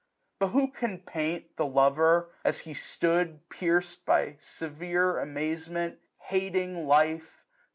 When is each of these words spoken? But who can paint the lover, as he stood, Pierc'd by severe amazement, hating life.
But 0.39 0.47
who 0.47 0.69
can 0.71 0.97
paint 1.01 1.57
the 1.57 1.67
lover, 1.67 2.31
as 2.43 2.61
he 2.61 2.73
stood, 2.73 3.47
Pierc'd 3.49 4.03
by 4.03 4.35
severe 4.39 5.19
amazement, 5.19 5.99
hating 6.21 6.87
life. 6.87 7.45